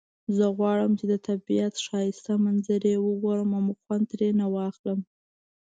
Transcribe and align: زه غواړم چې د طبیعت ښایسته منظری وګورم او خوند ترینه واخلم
زه 0.35 0.45
غواړم 0.57 0.91
چې 0.99 1.05
د 1.11 1.13
طبیعت 1.27 1.73
ښایسته 1.87 2.31
منظری 2.45 2.93
وګورم 2.99 3.49
او 3.59 3.63
خوند 3.81 4.03
ترینه 4.11 4.45
واخلم 4.55 4.99